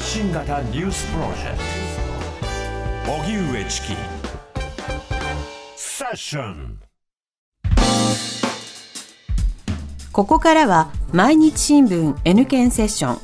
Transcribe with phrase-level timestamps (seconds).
[0.00, 1.58] 発信型ニュースプロジェク
[3.04, 3.12] ト。
[3.12, 3.88] 荻上チキ。
[5.76, 6.78] セッション。
[10.10, 13.18] ここからは毎日新聞 N 検セッション。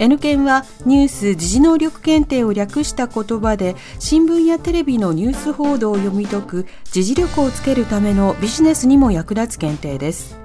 [0.00, 10.36] N 検はニュース・時事能力検定を略した言葉で新聞やテレビのニュース報道を読み解く時事力をつけるためのビジネスにも役立つ検定です。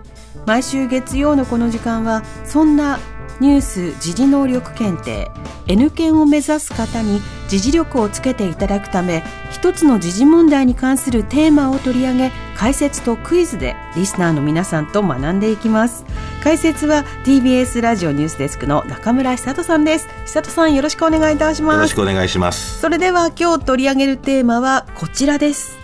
[0.45, 2.99] 毎週月曜のこの時間はそんな
[3.41, 5.31] ニュース・時事能力検定。
[5.67, 16.05] N 検を目指す方に時事力をつけていただくため一つの時事問題に関するテーマを取り上げ解説とクイズでリスナーの皆さんと学んでいきます。
[16.43, 20.07] 解説は TBS ラジオニュースデスクの中村久人さんです。
[20.27, 21.75] 久人さんよろしくお願いいたします。
[21.75, 22.79] よろしくお願いします。
[22.79, 25.79] それでは今日取り上げるテーマはこちらです。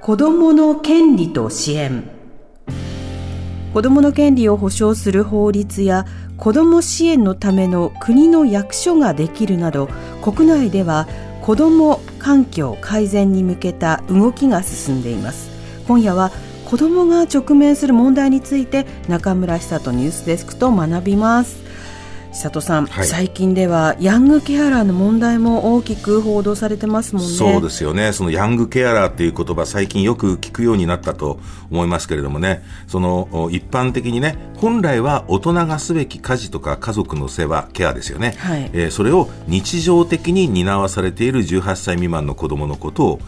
[0.00, 2.15] 子どもの権利と支援
[3.76, 6.06] 子どもの権利を保障する法律や
[6.38, 9.90] 子ども支援のための国の役所ができるなど
[10.22, 11.06] 国内では
[11.42, 15.50] 子ども環境改善に向けた動きが進んでいます。
[15.86, 16.30] 今夜は
[16.64, 21.65] 子どもが直面する問題について中村久人ニュースデスクと学びます。
[22.36, 27.30] 久人さん、はい、最近ではヤングケアラーの問題も大きく報道されてますもんね。
[27.30, 28.12] そうですよね。
[28.12, 38.34] そのヤングケアラーっていう言葉、最近よく聞くようになったと思いますけれどもね、その一般的にね、本来は大人がすべき家事とか家族の世話、ケアですよね。
[38.36, 43.20] はい、えー、それを日常的に担わされている18歳未満の子供のことを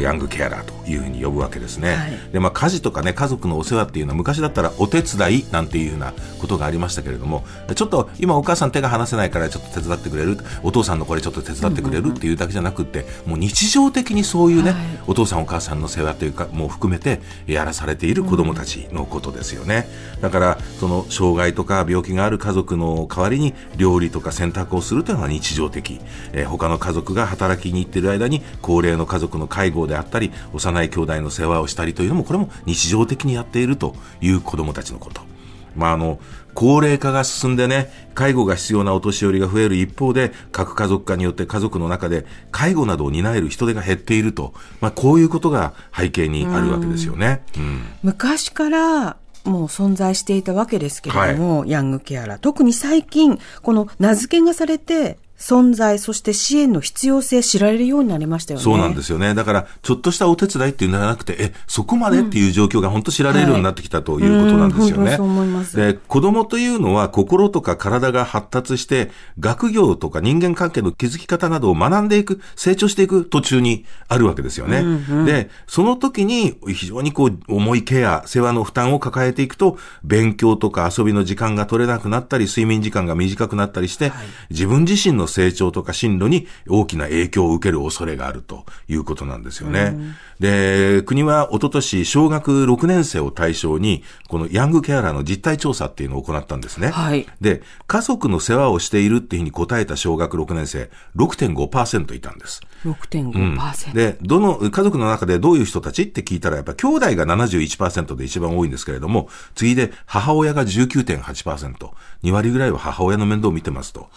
[0.00, 10.38] ヤングケアラーというふうに呼ぶわけですね、はい、でまあ、家事とかね家族のお世話っていうのは昔だったらお手伝いなんていうようなことがありましたけれどもちょっと今お母さん手が離せないからちょっと手伝ってくれる。
[10.62, 19.86] お父さんのこれちょっと手伝ってくれるっていうだけじゃなくて、もう日常的にそういうね、はい、お父さんお母さんの世話というかもう含めてやらされている子どもたちのことですよね、
[20.20, 26.00] だからその障害とか病気がある家族の代わりに料理とか洗濯をするというのは日常的、
[26.32, 35.31] えー、他の家族が働きに行っている間に高齢の家族の介護であったり幼い兄弟の世話をしたりというのもこれも日常的にやっているという子どもたちのこと。
[35.76, 36.18] まあ、あの
[36.54, 47.42] 高齢化が進んでね、介護が必要なお年寄りが増える一方で、核家族化によって家族の中で介護などを担える人手が減っていると、まあ、こういうことが背景にあるわけですよね。
[47.56, 52.38] うん、昔からもう存在していたわけですけれども、はい、ヤングケアラー。
[52.38, 58.64] 特に最近、この名付けがされて、存在、そして支援の必要性知られるようになりましたよね。
[58.64, 59.34] そうなんですよね。
[59.34, 65.08] だから、ちょっとしたお手伝いっていうのではなくて、え、そこまでっていう状況が本当知られるようになってきたということなんですよね。
[65.08, 65.76] はい、そう思います。
[65.76, 69.10] で、子供というのは心とか体が発達して、
[69.40, 74.78] 学業とか人間関係の築き方などを学んでいく、成長していく途中にあるわけですよね。
[74.78, 89.80] うんうん、で、その時に非常にこう、重いケア、世話の負担を抱えていくと、勉強とか遊びの時間が取れなくなったり、睡眠時間が短くなったりして、はい、自分自身の成長とか進路に大きな影響を受ける恐れがあるということなんですよね。
[89.80, 96.88] うん、で、国は一昨年小学6年生を対象に、このヤングケアラーの実態調査っていうのを行ったんですね。
[96.88, 97.26] はい。
[97.40, 102.60] で、家族の世話をしているっていうふうに答えた小学6年生、6.5%いたんです。
[102.84, 111.90] 6.5%、うん、で、どの、家族の中でどういう人たちって聞いたら、やっぱ兄弟が71%で一番多いんですけれども、次で母親が19.8%、
[112.22, 114.08] 2割ぐらいは母親の面倒を見てますと。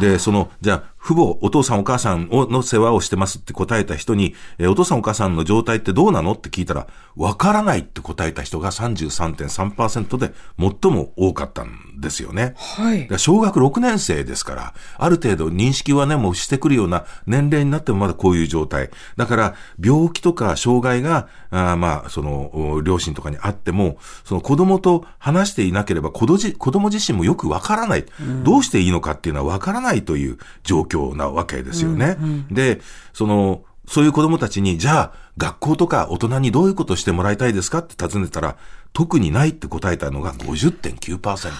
[0.00, 12.54] で、その、じゃあ、父母、お父さんお母さんの世話をしてますって答えた人に、えお父さんお母さんの状態ってどうなのって聞いたら、わからないって答えた人が33.3%で最も多かったんですよね。
[12.56, 13.08] はい。
[13.18, 18.90] 小学6年生ですから、ある程度認識はね、もうしてくるような年齢になってもまだこういう状態。
[19.16, 32.16] だから、病気とか障害が、あまあ、その、両親とかにあっても、その子供と話していなければ子供自身もよくわからない、うん、どうしていいのかっていうのはわからないという状況況なわけですよね。
[32.18, 32.80] うんうん、で、
[33.12, 38.56] その、そういう子供たちに、じゃあ、学校とか大人にどういうことしてもらいたいですかって尋ねたら、
[38.92, 41.50] 特にないって答えたのが50.9%。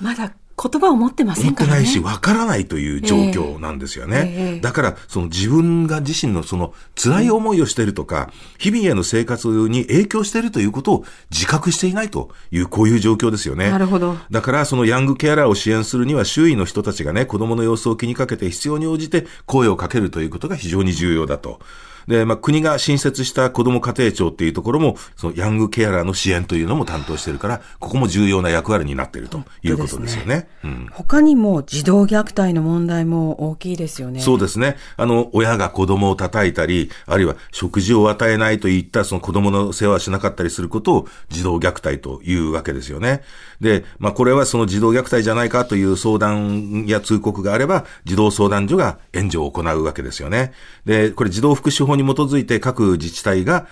[0.00, 1.76] まだ言葉を持ってませんからね。
[1.76, 4.34] 持ってないし、わからないという状況なんですよね。
[4.36, 13.70] えーえー、だから、その自分が自身のその辛い思いをしているとか、日々への生活に影響しているということを自覚していないという、こういう状況ですよね。
[13.70, 14.16] なるほど。
[14.30, 21.60] だから、そのヤングケアラーを支援するには、周囲の人たちがね、子供の様子を気にかけて必要に応じて声をかけるということが非常に重要だと。
[22.06, 30.48] で、まあ、国が新設した子ども家庭庁っていうところも、そのヤングケアラーの支援というのも担当してるから、ここも重要な役割になっているということですよね。
[30.64, 34.20] うん他にも児童虐待の問題も大きいですよね。
[34.20, 34.76] そうですね。
[34.96, 43.22] あの、親が子供を叩いたり、あるいは食事を与えないといったその子供の世話をしなかったりすることを児童虐待というわけですよね。
[43.60, 50.52] で、まあ、これはその児童虐待じゃないかという相談や通告があれば、児童相談所が援助を行うわけですよね。
[50.84, 53.66] で、これ児童福祉法に基づいて各自治体が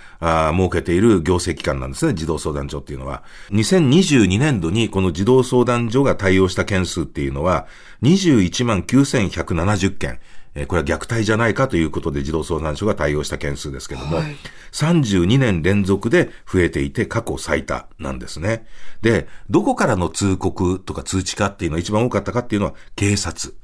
[0.55, 3.23] 設けている行政機関なんですね、児童相談所っていうのは。
[3.51, 7.67] 2022年度にこの児童相談所が対応した件数っていうのは、
[8.01, 10.19] 21万9170件。
[10.55, 14.35] えーこれは虐待じゃないかということで児童相談所が対応した件数ですけども、はい
[14.71, 18.65] 32年連続で増えていて過去最多なんですね。
[19.03, 23.55] で、どこからの通告とか通知かっていうのが一番多かったかっていうのは警察。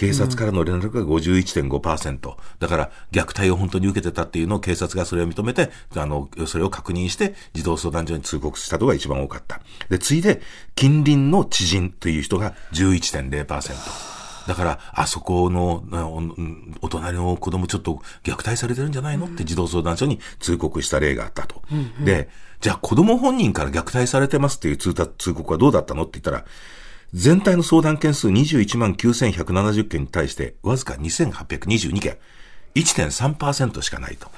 [0.00, 2.34] 警察からの連絡が51.5%。
[2.58, 9.60] だから、虐待を本当に受けてたっていうのを警察がそれを認めて、あの、それを確認して、児童相談所に通告したのが一番多かった。
[9.90, 10.40] で、次いで、
[10.74, 14.48] 近隣の知人という人が11.0%。
[14.48, 19.26] だから、あそこの、なお隣の子供ちょっと虐待されてるんじゃないの？
[19.26, 21.62] って児童相談所に通告した例があったと。
[22.02, 22.30] で、
[22.62, 26.04] じゃあ子供本人から虐待されてますっていう通達通告はどうだったの？
[26.04, 26.46] って言ったら、
[27.12, 32.18] 全体の相談件数21万9170件に対して、わずか2822件、
[32.74, 34.28] 1.3%しかないと。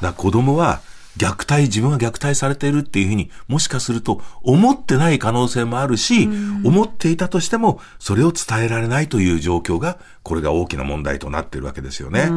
[0.00, 0.80] だ子供は、
[1.16, 6.28] 虐待、自分は虐待されているっていうふうにもしかすると思ってない可能性もあるし、
[6.64, 12.30] 思っていたとしても、それを伝えられないという状況が、これが大きな問題となっているわけですよね。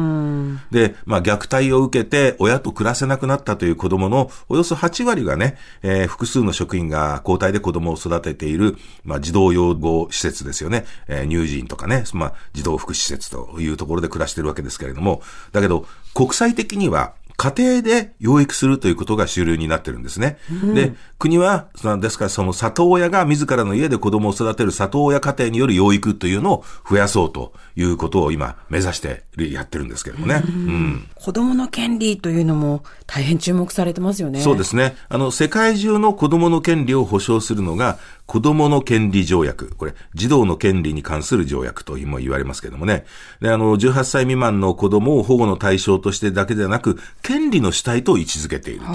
[0.70, 10.84] で、まあ、虐待を受けて親と暮らせなくなったという子供のおよそ8割がね、えー複数の職員が交代で子供を育てている、まあ、児童養護施設ですよね。
[11.08, 15.22] えー乳児院とかね、まあ、児童福祉施設というところで暮らしているわけですけれども、
[15.52, 20.38] だけど、国際的には、家庭で養育するということが主流になってるんですね。
[20.74, 21.68] で、国は、
[22.00, 30.42] ですからその里親が自らの家で子供を育てる里親家庭による養育というのを増やそうということを今目指してやってるんですけれどもね。
[30.44, 34.40] うん子供の権利というのも大変注目されてますよね。
[34.40, 34.96] そうですね。
[35.08, 37.98] あの、世界中の子供の権利を保障するのが、
[38.28, 39.74] 子供の権利条約。
[39.78, 43.06] これ、児童の権利に関する条約とも言われますけどもね。
[43.40, 48.92] で、あの、18歳未満の子供を保護の対象としてだけでなく、権利の主体と位置づけていると。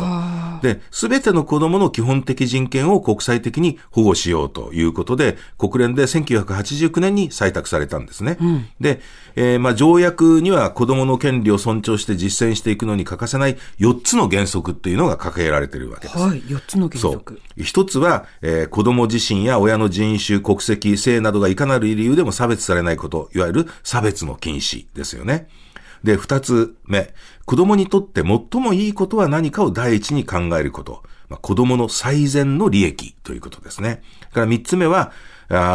[0.62, 8.38] で、すべての子供の基本的人権を国際的に保護しようということで、国連で1989年に採択されたんですね。
[8.80, 9.02] で、
[9.36, 16.20] えーまあ、条約には子供の権利を尊重して実践していくのに欠かせない4つの原則っていうのが掲げられているわけです。
[16.20, 17.42] はい、4つの原そう則。。
[17.58, 25.48] 一つは、えー子供自身や親の人種、国籍、性などがいかなる理由でも差別されないこと、いわゆる差別の禁止ですよね。
[26.04, 27.14] で、二つ目、
[27.46, 31.04] 子供にとって最もいいことは何かを第一に考えること。
[31.30, 34.02] まあ、子供の最善の利益ということですね。
[34.34, 35.14] から三つ目は、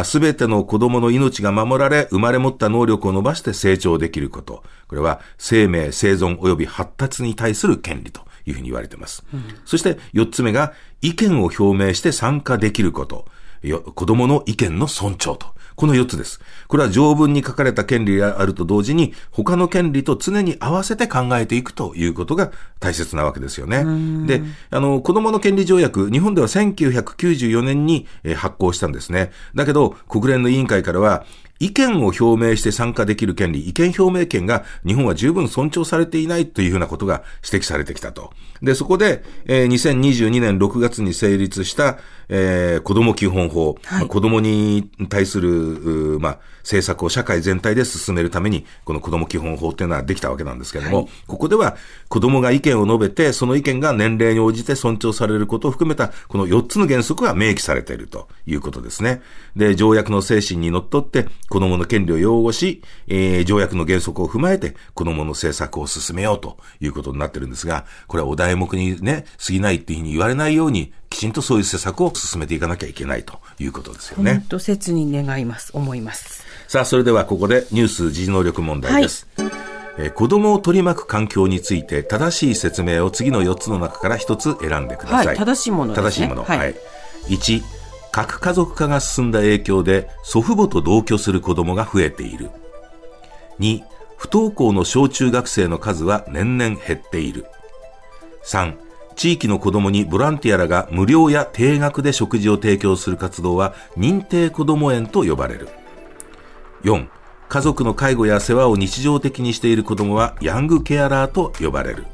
[0.03, 4.63] すべての子供の命が守られ、生まれ持った能力を伸ばして成長できること。
[4.87, 9.23] これは、生命、生存及び発達に対する権利というふうに言われています。
[9.65, 13.25] そして、四つ目が、意見を表明して参加できること。
[13.61, 15.47] よ子供の意見の尊重と。
[15.75, 16.41] この4つです。
[16.67, 22.51] これは条文に書かれた権利であると同時に、他の権利と常に合わせて考えていくということが
[22.81, 23.85] 大切なわけですよね。
[24.27, 24.41] で、
[24.71, 29.31] あの、子供の権利条約、日本では1994年にえー発行したんですね。
[29.55, 31.25] だけど、国連の委員会からは、
[31.59, 38.31] 意見を表明して参加できる権利、意見表明権が日本は十分尊重されていないというふうなことが指摘されてきたと。
[38.61, 41.97] で、そこで、えー2022年6月に成立した、
[42.29, 43.99] えー子供基本法、はい。
[43.99, 51.75] まあ子供に対する、まあ、政策を社会全体で進めるために、この子供基本法っていうのはできたわけなんですけれども、ここでは
[52.07, 59.21] 子供が意見を述べて、その意見が年齢に応じて尊重されることを含めた、この4つの原則が明記されているということですね。
[59.55, 74.33] で、条約の精神にのっとって、子供の権利を擁護し、えー条約の原則を踏まえて、子供の政策を進めようということになってるんですが、これはお題目にね、過ぎないっていうふうに言われないように、きちんとそういう施策を進めていかなきゃいけないということですよね。
[74.33, 76.43] 本当切に願います、思います。
[76.67, 79.27] さあ、それではここでニュース時事能力問題です。
[79.37, 79.69] えー
[80.15, 85.27] 子供を取り巻く環境について正しい説明を次の4つの中から1つ選んでください。
[85.27, 86.43] はい正しいものですね正しいもの。
[86.45, 86.75] はいはい。
[87.27, 87.61] 1、
[88.11, 92.49] 核家族化が進んだ影響で祖父母と同居する子供が増えている。
[93.59, 93.83] 2、
[94.15, 97.45] 不登校の小中学生の数は年々減っている。
[98.45, 98.75] 3、
[99.19, 105.67] 地域の子供にボランティアらが無料や定額で食事を提供する活動は認定こども園と呼ばれる。
[106.83, 107.09] 4、
[107.49, 112.05] 家族の介護や世話を日常的にしている子供はヤングケアラーと呼ばれる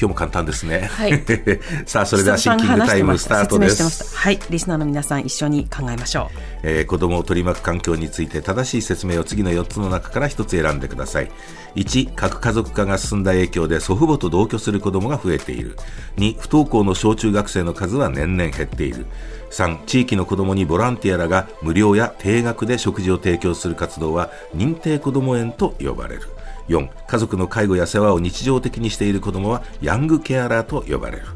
[0.00, 0.88] 今日も簡単ですね。
[0.92, 1.24] はい。
[1.84, 4.16] さあ、それではシンキングタイムスタートです。
[4.16, 4.38] はい。
[4.48, 6.38] リスナーの皆さん一緒に考えましょう。
[6.62, 11.30] えー、子供を取り巻く環境について正しい説明を次の4つの中から1つ選んでください。
[11.74, 15.76] 1、核家族化が進んだ影響で祖父母と同居する子供が増えている。
[16.16, 19.06] 2、不登校の小中学生の数は年々減っている。
[19.50, 26.28] 3地域の子どもにボランティアらが無料や定額で食事を提供する活動は認定こども園と呼ばれる
[26.68, 31.26] 4家族の介護や世話を日常的にしている子どもはヤングケアラーと呼ばれる。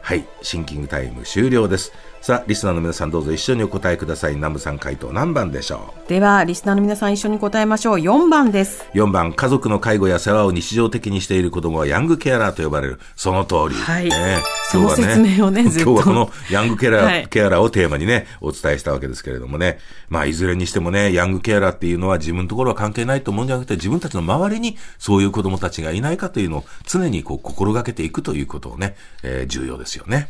[0.00, 1.92] はいシンキングタイム終了です。
[2.20, 4.34] さあリスナーの皆さんどうぞ一緒にお答えください。
[4.34, 6.08] 南部さん回答何番でしょう？
[6.08, 7.96] ではリスナーの皆さん一緒に答えましょう。
[7.96, 8.84] 4番です。
[8.92, 14.10] 4番家族の介護や世話を日常的にしている子どもはヤングケアラーと呼ばれるその通り、はい。
[14.10, 14.36] ね、
[14.70, 19.78] 今日はねね今日はこのヤングケアラー、はい、ケアラーをテーマにねお伝えしたわけですけれどもね。
[20.10, 30.28] まあいずれにしてもねヤングケアラーっていうのは自分のところは関係ないと思うんじゃなくて自分たちの周りにそういう子どもたちがいないかというのを常にこう心がけていくということをね、えー、重要ですよね。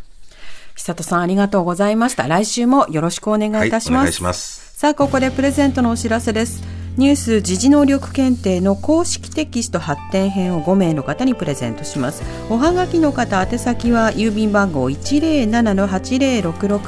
[0.81, 2.27] 久里さんありがとうございました。
[2.27, 3.93] 来週もよろしくお願いいたします。
[3.93, 4.73] はい、お願いします。
[4.75, 6.63] さあ、ここでプレゼントのお知らせです。
[6.97, 12.23] ニュース時事能力検定の公式テキスト発展編を5名の方にプレゼントします。
[12.49, 16.81] おはがきの方、宛先は郵便番号107-8066